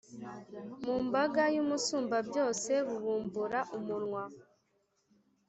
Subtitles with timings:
[0.83, 4.23] Mumbaga y’Umusumbabyose bubumbura umunwa,